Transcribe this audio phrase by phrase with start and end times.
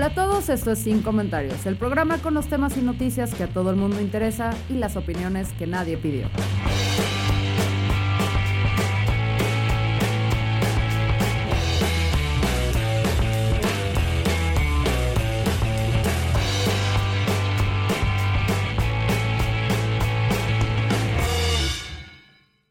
[0.00, 3.42] Hola a todos, esto es Sin Comentarios, el programa con los temas y noticias que
[3.42, 6.30] a todo el mundo interesa y las opiniones que nadie pidió.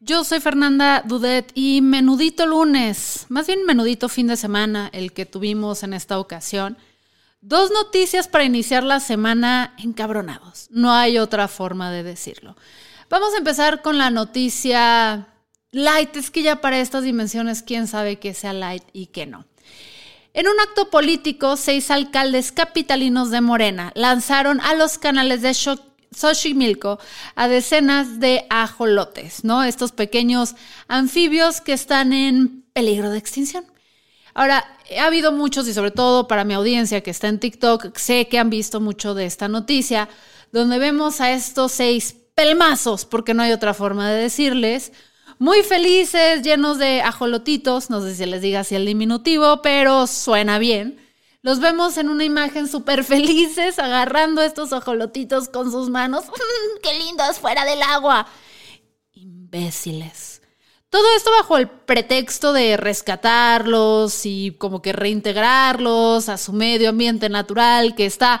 [0.00, 5.26] Yo soy Fernanda Dudet y menudito lunes, más bien menudito fin de semana, el que
[5.26, 6.76] tuvimos en esta ocasión.
[7.42, 10.66] Dos noticias para iniciar la semana encabronados.
[10.70, 12.54] No hay otra forma de decirlo.
[13.08, 15.26] Vamos a empezar con la noticia
[15.70, 16.16] light.
[16.16, 19.46] Es que ya para estas dimensiones, quién sabe qué sea light y qué no.
[20.34, 25.54] En un acto político, seis alcaldes capitalinos de Morena lanzaron a los canales de
[26.14, 27.00] Xochimilco
[27.36, 29.64] a decenas de ajolotes, ¿no?
[29.64, 30.56] Estos pequeños
[30.88, 33.64] anfibios que están en peligro de extinción.
[34.34, 34.64] Ahora,
[34.98, 38.38] ha habido muchos, y sobre todo para mi audiencia que está en TikTok, sé que
[38.38, 40.08] han visto mucho de esta noticia,
[40.52, 44.92] donde vemos a estos seis pelmazos, porque no hay otra forma de decirles,
[45.38, 50.58] muy felices, llenos de ajolotitos, no sé si les diga así el diminutivo, pero suena
[50.58, 51.00] bien
[51.42, 56.24] los vemos en una imagen súper felices agarrando estos ajolotitos con sus manos.
[56.82, 58.26] ¡Qué lindos fuera del agua!
[59.14, 60.39] Imbéciles.
[60.90, 67.28] Todo esto bajo el pretexto de rescatarlos y como que reintegrarlos a su medio ambiente
[67.28, 68.40] natural que está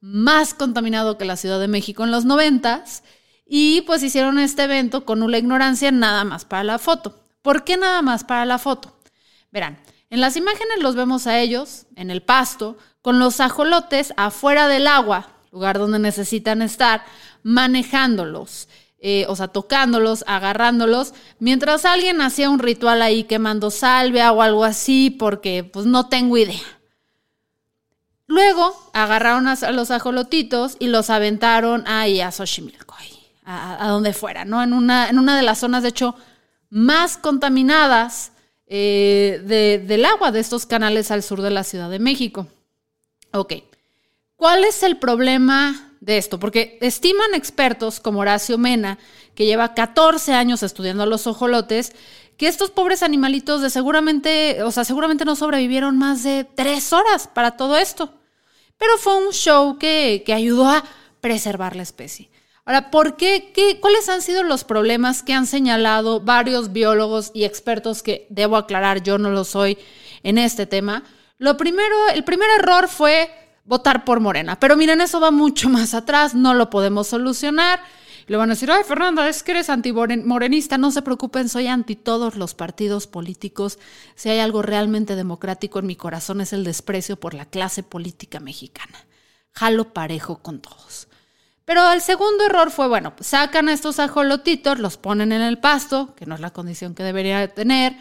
[0.00, 3.02] más contaminado que la Ciudad de México en los noventas.
[3.44, 7.24] Y pues hicieron este evento con una ignorancia nada más para la foto.
[7.42, 8.96] ¿Por qué nada más para la foto?
[9.50, 14.68] Verán, en las imágenes los vemos a ellos, en el pasto, con los ajolotes afuera
[14.68, 17.04] del agua, lugar donde necesitan estar,
[17.42, 18.68] manejándolos,
[19.00, 24.64] eh, o sea, tocándolos, agarrándolos, mientras alguien hacía un ritual ahí quemando salvia o algo
[24.64, 26.60] así, porque pues no tengo idea.
[28.26, 32.94] Luego agarraron a, los ajolotitos y los aventaron ahí a Xochimilco,
[33.44, 34.62] a, a, donde fuera, ¿no?
[34.62, 36.14] En una, en una de las zonas, de hecho,
[36.68, 38.32] más contaminadas
[38.66, 42.48] eh, del agua de estos canales al sur de la Ciudad de México.
[43.32, 43.54] Ok,
[44.36, 46.38] ¿cuál es el problema de esto?
[46.38, 48.98] Porque estiman expertos como Horacio Mena,
[49.34, 51.92] que lleva 14 años estudiando los ojolotes,
[52.36, 57.28] que estos pobres animalitos de seguramente, o sea, seguramente no sobrevivieron más de tres horas
[57.28, 58.14] para todo esto.
[58.78, 60.84] Pero fue un show que, que ayudó a
[61.20, 62.30] preservar la especie.
[62.64, 67.44] Ahora, ¿por qué, qué, ¿cuáles han sido los problemas que han señalado varios biólogos y
[67.44, 69.78] expertos que debo aclarar, yo no lo soy
[70.22, 71.02] en este tema?
[71.38, 73.30] Lo primero, el primer error fue
[73.68, 77.80] votar por Morena, pero miren, eso va mucho más atrás, no lo podemos solucionar.
[78.26, 80.76] Le van a decir, ay, Fernanda, es que eres antimorenista.
[80.76, 83.78] No se preocupen, soy anti todos los partidos políticos.
[84.16, 88.38] Si hay algo realmente democrático en mi corazón es el desprecio por la clase política
[88.38, 89.06] mexicana.
[89.52, 91.08] Jalo parejo con todos.
[91.64, 96.14] Pero el segundo error fue, bueno, sacan a estos ajolotitos, los ponen en el pasto,
[96.14, 97.96] que no es la condición que debería tener,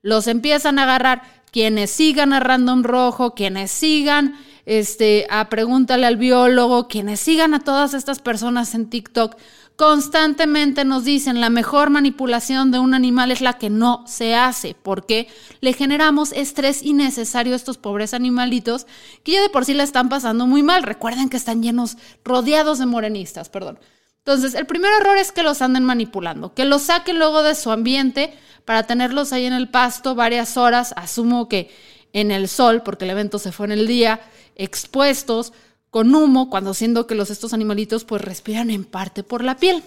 [0.00, 1.22] los empiezan a agarrar
[1.52, 4.36] quienes sigan a Random Rojo, quienes sigan
[4.66, 9.36] este, a Pregúntale al biólogo, quienes sigan a todas estas personas en TikTok,
[9.76, 14.76] constantemente nos dicen la mejor manipulación de un animal es la que no se hace,
[14.80, 15.28] porque
[15.60, 18.86] le generamos estrés innecesario a estos pobres animalitos
[19.24, 20.82] que ya de por sí le están pasando muy mal.
[20.82, 23.78] Recuerden que están llenos, rodeados de morenistas, perdón.
[24.18, 27.72] Entonces, el primer error es que los anden manipulando, que los saquen luego de su
[27.72, 28.32] ambiente
[28.64, 31.74] para tenerlos ahí en el pasto varias horas, asumo que
[32.12, 34.20] en el sol, porque el evento se fue en el día,
[34.56, 35.52] expuestos,
[35.92, 39.82] con humo, cuando siendo que los, estos animalitos pues respiran en parte por la piel.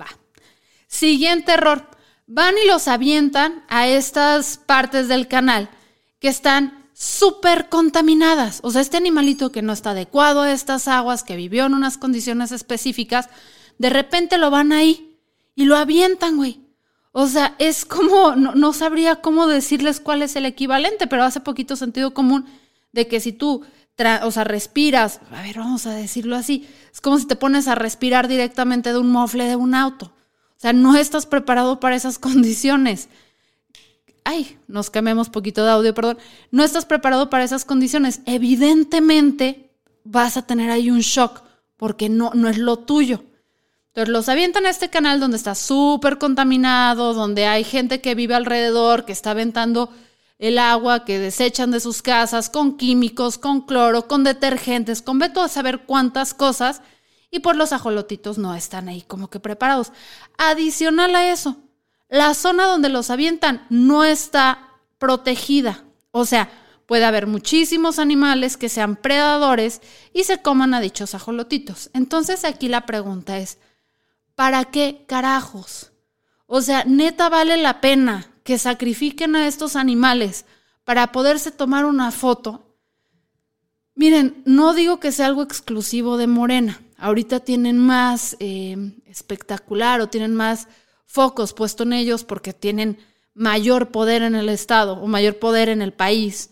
[0.00, 0.06] Va.
[0.86, 1.90] Siguiente error.
[2.28, 5.70] Van y los avientan a estas partes del canal
[6.20, 8.60] que están súper contaminadas.
[8.62, 11.98] O sea, este animalito que no está adecuado a estas aguas, que vivió en unas
[11.98, 13.28] condiciones específicas,
[13.78, 15.18] de repente lo van ahí
[15.56, 16.60] y lo avientan, güey.
[17.10, 21.40] O sea, es como, no, no, sabría cómo decirles cuál es el equivalente, pero hace
[21.40, 22.46] poquito sentido común
[22.96, 23.62] de que si tú
[24.22, 27.74] o sea, respiras, a ver, vamos a decirlo así, es como si te pones a
[27.74, 30.06] respirar directamente de un mofle de un auto.
[30.06, 33.08] O sea, no estás preparado para esas condiciones.
[34.24, 36.18] Ay, nos cambiamos poquito de audio, perdón.
[36.50, 38.20] No estás preparado para esas condiciones.
[38.26, 39.70] Evidentemente
[40.04, 41.42] vas a tener ahí un shock
[41.76, 43.22] porque no, no es lo tuyo.
[43.88, 48.34] Entonces los avientan a este canal donde está súper contaminado, donde hay gente que vive
[48.34, 49.90] alrededor, que está aventando
[50.38, 55.40] el agua que desechan de sus casas con químicos, con cloro, con detergentes, con veto
[55.40, 56.82] a saber cuántas cosas,
[57.30, 59.92] y por los ajolotitos no están ahí como que preparados.
[60.38, 61.56] Adicional a eso,
[62.08, 65.84] la zona donde los avientan no está protegida.
[66.12, 66.50] O sea,
[66.86, 69.80] puede haber muchísimos animales que sean predadores
[70.12, 71.90] y se coman a dichos ajolotitos.
[71.94, 73.58] Entonces aquí la pregunta es,
[74.34, 75.92] ¿para qué carajos?
[76.46, 80.46] O sea, neta vale la pena que sacrifiquen a estos animales
[80.84, 82.76] para poderse tomar una foto.
[83.96, 86.80] Miren, no digo que sea algo exclusivo de Morena.
[86.96, 90.68] Ahorita tienen más eh, espectacular o tienen más
[91.06, 92.98] focos puesto en ellos porque tienen
[93.34, 96.50] mayor poder en el Estado o mayor poder en el país.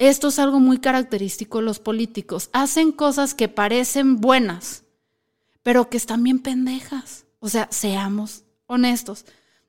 [0.00, 2.50] Esto es algo muy característico de los políticos.
[2.52, 4.82] Hacen cosas que parecen buenas,
[5.62, 7.24] pero que están bien pendejas.
[7.38, 9.24] O sea, seamos honestos.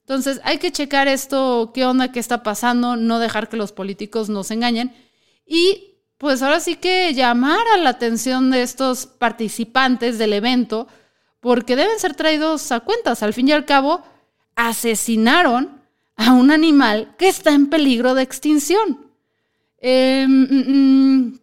[0.05, 4.29] Entonces, hay que checar esto, qué onda, qué está pasando, no dejar que los políticos
[4.29, 4.93] nos engañen.
[5.47, 10.87] Y pues ahora sí que llamar a la atención de estos participantes del evento,
[11.39, 13.23] porque deben ser traídos a cuentas.
[13.23, 14.03] Al fin y al cabo,
[14.55, 15.81] asesinaron
[16.17, 19.11] a un animal que está en peligro de extinción.
[19.79, 21.39] Em, mm, mm.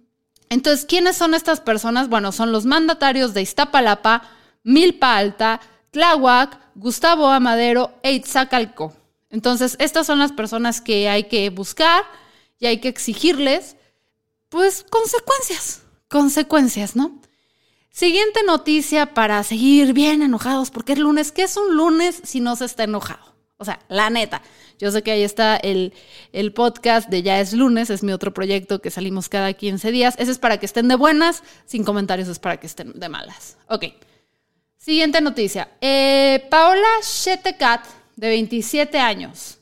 [0.51, 2.09] entonces, ¿quiénes son estas personas?
[2.09, 4.23] Bueno, son los mandatarios de Iztapalapa,
[4.63, 5.61] Milpa Alta,
[5.93, 8.23] Tláhuac, Gustavo Amadero e.
[9.31, 12.03] Entonces, estas son las personas que hay que buscar
[12.59, 13.77] y hay que exigirles,
[14.49, 17.21] pues, consecuencias, consecuencias, ¿no?
[17.91, 21.31] Siguiente noticia para seguir bien enojados, porque es lunes.
[21.31, 23.35] ¿Qué es un lunes si no se está enojado?
[23.59, 24.41] O sea, la neta.
[24.79, 25.93] Yo sé que ahí está el,
[26.33, 30.15] el, podcast de Ya es lunes, es mi otro proyecto que salimos cada 15 días.
[30.19, 33.59] Ese es para que estén de buenas, sin comentarios es para que estén de malas.
[33.69, 33.85] Ok.
[34.83, 35.69] Siguiente noticia.
[35.81, 37.87] Eh, Paola Shetekat,
[38.17, 39.59] de 27 años.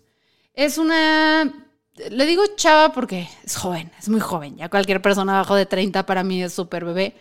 [0.54, 1.66] Es una...
[2.08, 4.56] Le digo chava porque es joven, es muy joven.
[4.56, 7.14] Ya cualquier persona abajo de 30 para mí es súper bebé.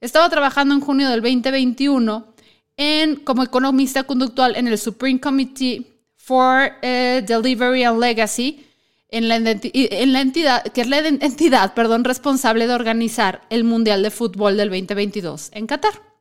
[0.00, 2.32] Estaba trabajando en junio del 2021
[2.76, 5.84] en, como economista conductual en el Supreme Committee
[6.14, 8.64] for eh, Delivery and Legacy,
[9.08, 14.04] en la, en la, entidad, que es la entidad perdón, responsable de organizar el Mundial
[14.04, 16.11] de Fútbol del 2022 en Qatar.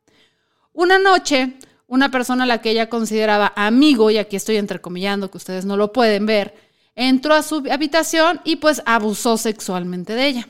[0.73, 1.53] Una noche,
[1.88, 5.77] una persona a la que ella consideraba amigo, y aquí estoy entrecomillando que ustedes no
[5.77, 6.56] lo pueden ver,
[6.95, 10.47] entró a su habitación y pues abusó sexualmente de ella.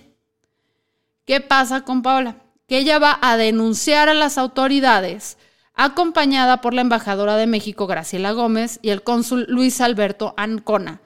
[1.26, 2.38] ¿Qué pasa con Paola?
[2.68, 5.38] Que ella va a denunciar a las autoridades
[5.74, 11.02] acompañada por la embajadora de México, Graciela Gómez, y el cónsul Luis Alberto Ancona.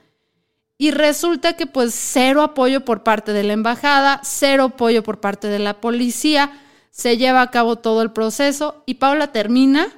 [0.78, 5.48] Y resulta que pues cero apoyo por parte de la embajada, cero apoyo por parte
[5.48, 6.50] de la policía,
[6.96, 9.88] se lleva a cabo todo el proceso y Paula termina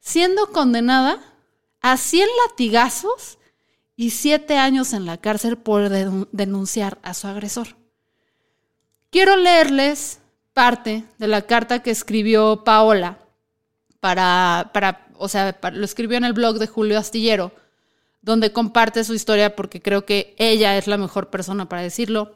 [0.00, 1.20] siendo condenada
[1.80, 3.38] a 100 latigazos
[3.94, 7.76] y 7 años en la cárcel por denunciar a su agresor.
[9.10, 10.18] Quiero leerles
[10.52, 13.20] parte de la carta que escribió Paola
[14.00, 17.52] para, para o sea, lo escribió en el blog de Julio Astillero,
[18.22, 22.34] donde comparte su historia porque creo que ella es la mejor persona para decirlo.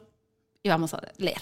[0.63, 1.41] Y vamos a leer.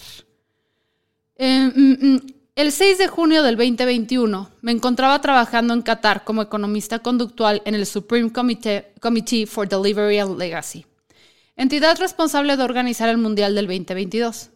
[1.37, 6.43] Eh, mm, mm, el 6 de junio del 2021 me encontraba trabajando en Qatar como
[6.43, 10.85] economista conductual en el Supreme Committee, for Delivery and Legacy,
[11.55, 14.51] entidad responsable de organizar el Mundial del 2022.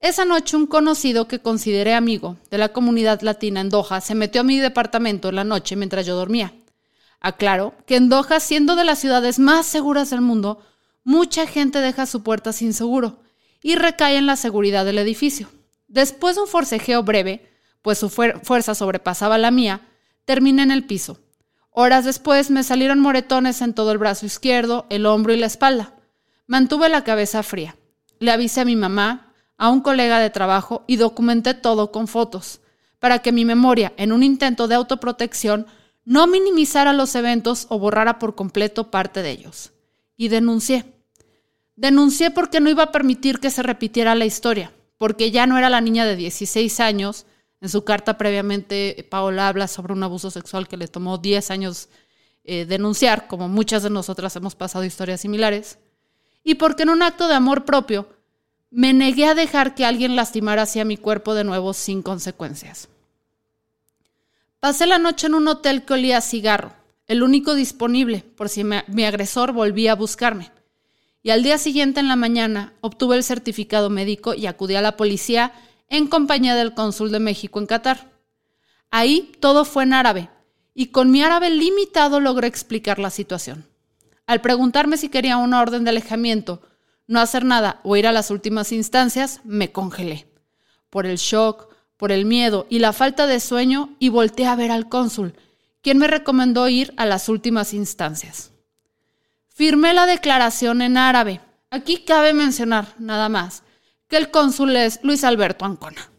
[0.00, 4.40] Esa noche un conocido que consideré amigo de la comunidad latina en Doha se metió
[4.40, 6.52] a mi departamento en la noche mientras yo dormía.
[7.20, 10.64] Aclaro que en Doha, siendo de las ciudades más seguras del mundo,
[11.04, 13.22] mucha gente deja su puerta sin seguro
[13.62, 15.48] y recae en la seguridad del edificio.
[15.90, 17.50] Después de un forcejeo breve,
[17.82, 19.88] pues su fuerza sobrepasaba la mía,
[20.24, 21.18] terminé en el piso.
[21.72, 25.94] Horas después me salieron moretones en todo el brazo izquierdo, el hombro y la espalda.
[26.46, 27.76] Mantuve la cabeza fría.
[28.20, 32.60] Le avisé a mi mamá, a un colega de trabajo y documenté todo con fotos,
[33.00, 35.66] para que mi memoria, en un intento de autoprotección,
[36.04, 39.72] no minimizara los eventos o borrara por completo parte de ellos.
[40.16, 40.84] Y denuncié.
[41.74, 45.70] Denuncié porque no iba a permitir que se repitiera la historia porque ya no era
[45.70, 47.24] la niña de 16 años.
[47.62, 51.88] En su carta previamente, Paola habla sobre un abuso sexual que le tomó 10 años
[52.44, 55.78] eh, denunciar, como muchas de nosotras hemos pasado historias similares.
[56.44, 58.10] Y porque en un acto de amor propio
[58.68, 62.90] me negué a dejar que alguien lastimara hacia mi cuerpo de nuevo sin consecuencias.
[64.60, 66.74] Pasé la noche en un hotel que olía a cigarro,
[67.06, 70.52] el único disponible por si mi agresor volvía a buscarme.
[71.22, 74.96] Y al día siguiente en la mañana obtuve el certificado médico y acudí a la
[74.96, 75.52] policía
[75.88, 78.10] en compañía del cónsul de México en Qatar.
[78.90, 80.30] Ahí todo fue en árabe,
[80.74, 83.66] y con mi árabe limitado logré explicar la situación.
[84.26, 86.62] Al preguntarme si quería una orden de alejamiento
[87.06, 90.28] no hacer nada o ir a las últimas instancias, me congelé.
[90.88, 94.70] Por el shock, por el miedo y la falta de sueño, y volteé a ver
[94.70, 95.34] al cónsul,
[95.82, 98.52] quien me recomendó ir a las últimas instancias.
[99.60, 101.42] Firmé la declaración en árabe.
[101.68, 103.62] Aquí cabe mencionar, nada más,
[104.08, 106.10] que el cónsul es Luis Alberto Ancona.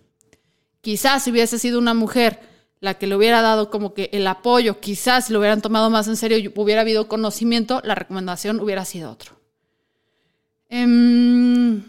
[0.81, 2.39] Quizás si hubiese sido una mujer
[2.81, 6.07] la que le hubiera dado como que el apoyo, quizás si lo hubieran tomado más
[6.07, 9.41] en serio y hubiera habido conocimiento, la recomendación hubiera sido otro.
[10.69, 11.81] Em,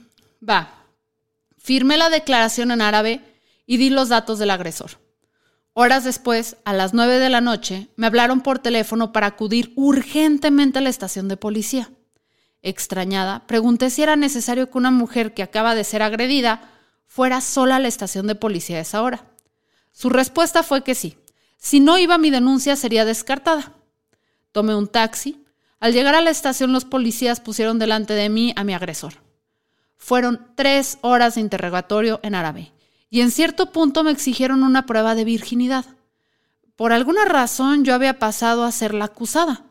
[0.42, 0.73] va.
[1.59, 3.21] Firmé la declaración en árabe
[3.66, 5.01] y di los datos del agresor.
[5.75, 10.79] Horas después, a las 9 de la noche, me hablaron por teléfono para acudir urgentemente
[10.79, 11.91] a la estación de policía.
[12.61, 16.71] Extrañada, pregunté si era necesario que una mujer que acaba de ser agredida
[17.07, 19.25] fuera sola a la estación de policía a esa hora.
[19.93, 21.17] Su respuesta fue que sí.
[21.57, 23.73] Si no iba mi denuncia sería descartada.
[24.52, 25.43] Tomé un taxi,
[25.81, 29.14] al llegar a la estación, los policías pusieron delante de mí a mi agresor.
[29.97, 32.73] Fueron tres horas de interrogatorio en árabe
[33.12, 35.85] y en cierto punto me exigieron una prueba de virginidad.
[36.76, 39.66] Por alguna razón yo había pasado a ser la acusada.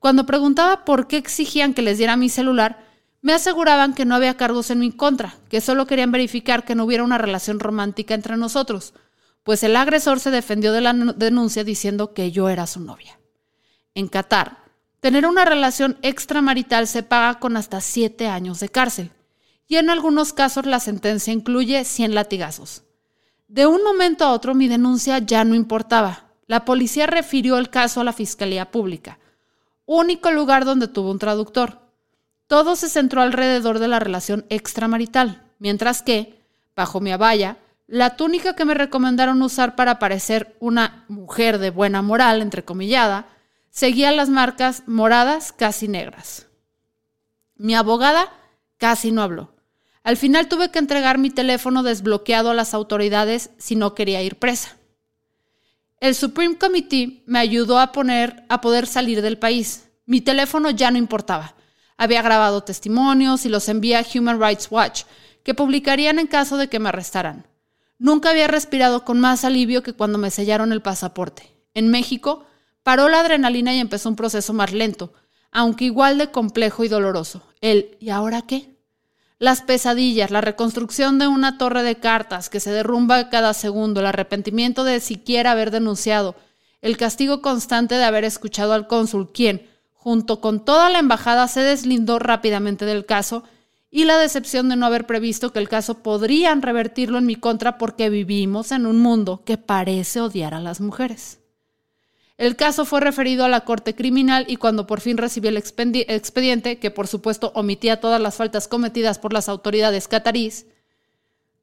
[0.00, 2.84] Cuando preguntaba por qué exigían que les diera mi celular,
[3.22, 6.82] me aseguraban que no había cargos en mi contra, que solo querían verificar que no
[6.82, 8.92] hubiera una relación romántica entre nosotros,
[9.44, 13.20] pues el agresor se defendió de la denuncia diciendo que yo era su novia.
[13.94, 14.58] En Qatar,
[14.98, 19.12] Tener una relación extramarital se paga con hasta siete años de cárcel
[19.70, 22.82] y en algunos casos la sentencia incluye 100 latigazos.
[23.46, 26.24] De un momento a otro mi denuncia ya no importaba.
[26.48, 29.20] La policía refirió el caso a la Fiscalía Pública,
[29.86, 31.78] único lugar donde tuvo un traductor.
[32.48, 36.42] Todo se centró alrededor de la relación extramarital, mientras que,
[36.74, 42.02] bajo mi abaya, la túnica que me recomendaron usar para parecer una mujer de buena
[42.02, 43.28] moral, entrecomillada,
[43.70, 46.48] seguía las marcas moradas casi negras.
[47.54, 48.32] Mi abogada
[48.78, 49.49] casi no habló.
[50.02, 54.36] Al final tuve que entregar mi teléfono desbloqueado a las autoridades si no quería ir
[54.36, 54.76] presa.
[55.98, 59.88] El Supreme Committee me ayudó a poner a poder salir del país.
[60.06, 61.54] Mi teléfono ya no importaba.
[61.98, 65.02] Había grabado testimonios y los envié a Human Rights Watch,
[65.44, 67.46] que publicarían en caso de que me arrestaran.
[67.98, 71.54] Nunca había respirado con más alivio que cuando me sellaron el pasaporte.
[71.74, 72.46] En México,
[72.82, 75.12] Paró la adrenalina y empezó un proceso más lento,
[75.52, 77.42] aunque igual de complejo y doloroso.
[77.60, 78.69] El ¿y ahora qué?
[79.40, 84.06] Las pesadillas, la reconstrucción de una torre de cartas que se derrumba cada segundo, el
[84.06, 86.34] arrepentimiento de siquiera haber denunciado,
[86.82, 91.60] el castigo constante de haber escuchado al cónsul, quien, junto con toda la embajada, se
[91.60, 93.42] deslindó rápidamente del caso,
[93.90, 97.78] y la decepción de no haber previsto que el caso podrían revertirlo en mi contra
[97.78, 101.39] porque vivimos en un mundo que parece odiar a las mujeres.
[102.40, 106.78] El caso fue referido a la Corte Criminal y cuando por fin recibí el expediente,
[106.78, 110.64] que por supuesto omitía todas las faltas cometidas por las autoridades catarís,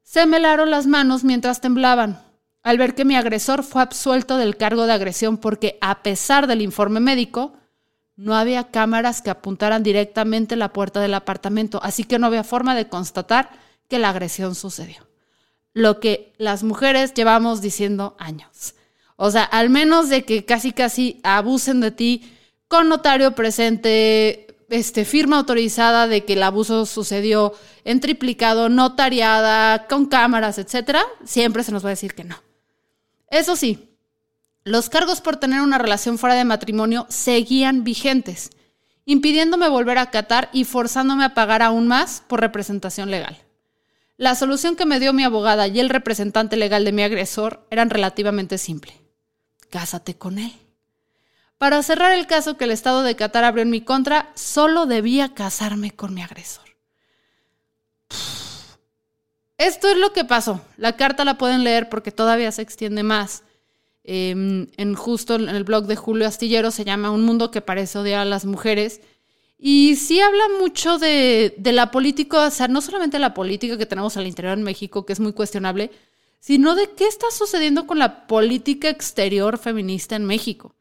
[0.04, 2.22] se me helaron las manos mientras temblaban
[2.62, 6.62] al ver que mi agresor fue absuelto del cargo de agresión porque, a pesar del
[6.62, 7.54] informe médico,
[8.16, 12.76] no había cámaras que apuntaran directamente la puerta del apartamento, así que no había forma
[12.76, 13.50] de constatar
[13.90, 15.08] que la agresión sucedió.
[15.74, 18.76] Lo que las mujeres llevamos diciendo años.
[19.18, 25.06] O sea, al menos de que casi casi abusen de ti con notario presente, este,
[25.06, 31.72] firma autorizada de que el abuso sucedió en triplicado, notariada, con cámaras, etcétera, siempre se
[31.72, 32.36] nos va a decir que no.
[33.32, 33.90] Eso sí,
[34.64, 38.52] los cargos por tener una relación fuera de matrimonio seguían vigentes,
[39.06, 43.36] impidiéndome volver a Qatar y forzándome a pagar aún más por representación legal.
[44.16, 47.90] La solución que me dio mi abogada y el representante legal de mi agresor eran
[47.90, 49.07] relativamente simples
[49.70, 50.54] cásate con él.
[51.58, 55.34] Para cerrar el caso que el Estado de Qatar abrió en mi contra, solo debía
[55.34, 56.66] casarme con mi agresor.
[59.58, 60.62] Esto es lo que pasó.
[60.78, 63.44] La carta la pueden leer porque todavía se extiende más.
[64.04, 67.98] Em, en justo en el blog de Julio Astillero se llama Un mundo que parece
[67.98, 69.02] odiar a las mujeres.
[69.58, 73.88] Y sí habla mucho de, de la política, o sea, no solamente la política que
[73.88, 75.90] tenemos al interior en México, que es muy cuestionable,
[76.40, 80.76] sino de qué está sucediendo con la política exterior feminista en México.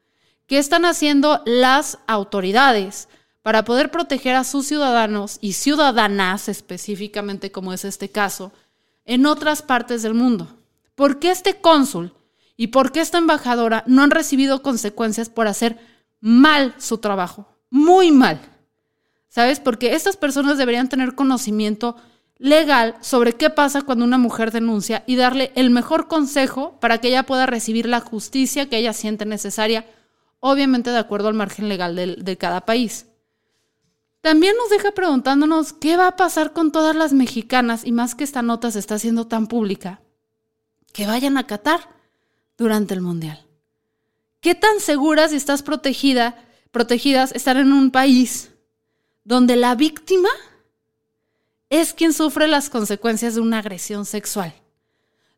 [0.47, 3.09] ¿Qué están haciendo las autoridades
[3.47, 8.51] para poder proteger a sus ciudadanos y ciudadanas específicamente como es este caso,
[9.05, 10.49] en otras partes del mundo.
[10.97, 12.13] ¿Por qué este cónsul
[12.57, 15.79] y por qué esta embajadora no han recibido consecuencias por hacer
[16.21, 17.47] mal su trabajo?
[17.71, 18.41] Muy mal.
[19.29, 19.61] ¿Sabes?
[19.61, 21.95] Porque estas personas deberían tener conocimiento
[22.39, 27.09] legal sobre qué pasa cuando una mujer denuncia y darle el mejor consejo para que
[27.09, 29.87] ella pueda recibir la justicia que ella siente necesaria,
[30.41, 33.07] obviamente de acuerdo al margen legal de, de cada país.
[34.21, 38.25] También nos deja preguntándonos qué va a pasar con todas las mexicanas, y más que
[38.25, 40.01] esta nota se está haciendo tan pública,
[40.93, 41.81] que vayan a Qatar
[42.59, 43.47] durante el Mundial.
[44.41, 46.37] ¿Qué tan seguras y estás protegida,
[46.71, 48.51] protegidas estar en un país
[49.25, 50.29] donde la víctima
[51.71, 54.55] es quien sufre las consecuencias de una agresión sexual,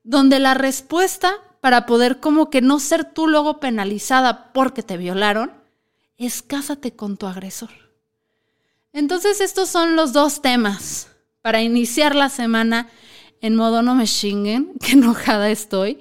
[0.04, 5.52] donde la respuesta para poder como que no ser tú luego penalizada porque te violaron
[6.16, 7.70] es cásate con tu agresor.
[8.92, 11.08] Entonces estos son los dos temas
[11.42, 12.88] para iniciar la semana
[13.40, 16.00] en modo no me chinguen, que enojada estoy,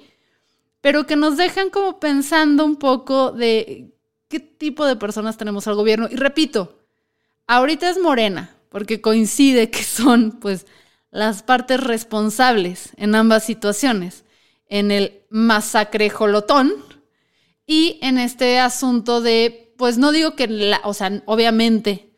[0.80, 3.94] pero que nos dejan como pensando un poco de
[4.28, 6.08] qué tipo de personas tenemos al gobierno.
[6.10, 6.80] Y repito,
[7.46, 10.66] ahorita es Morena, porque coincide que son pues
[11.10, 14.24] las partes responsables en ambas situaciones,
[14.68, 16.72] en el masacre jolotón
[17.66, 22.08] y en este asunto de, pues no digo que, la, o sea, obviamente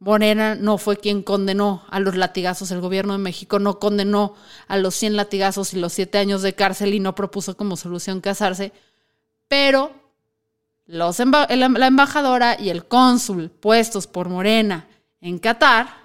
[0.00, 4.34] Morena no fue quien condenó a los latigazos, el gobierno de México no condenó
[4.68, 8.20] a los 100 latigazos y los 7 años de cárcel y no propuso como solución
[8.20, 8.72] casarse,
[9.48, 9.92] pero
[10.86, 14.88] la embajadora y el cónsul puestos por Morena
[15.20, 15.97] en Qatar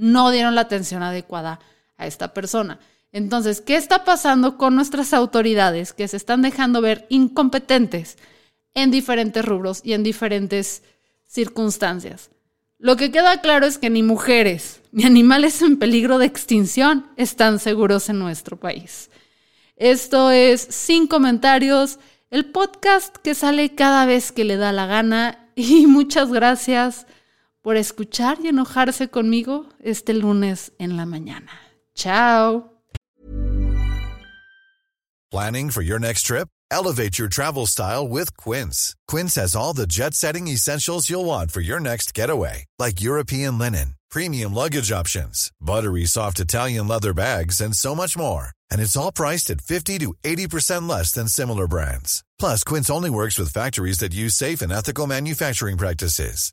[0.00, 1.60] no dieron la atención adecuada
[1.96, 2.80] a esta persona.
[3.12, 8.16] Entonces, ¿qué está pasando con nuestras autoridades que se están dejando ver incompetentes
[8.74, 10.82] en diferentes rubros y en diferentes
[11.26, 12.30] circunstancias?
[12.78, 17.58] Lo que queda claro es que ni mujeres ni animales en peligro de extinción están
[17.58, 19.10] seguros en nuestro país.
[19.76, 21.98] Esto es Sin Comentarios,
[22.30, 27.06] el podcast que sale cada vez que le da la gana y muchas gracias
[27.62, 31.50] por escuchar y enojarse conmigo este lunes en la mañana.
[31.94, 32.70] Chao.
[35.30, 36.48] Planning for your next trip?
[36.72, 38.96] Elevate your travel style with Quince.
[39.06, 43.94] Quince has all the jet-setting essentials you'll want for your next getaway, like European linen,
[44.10, 48.50] premium luggage options, buttery soft Italian leather bags, and so much more.
[48.70, 52.24] And it's all priced at 50 to 80% less than similar brands.
[52.38, 56.52] Plus, Quince only works with factories that use safe and ethical manufacturing practices.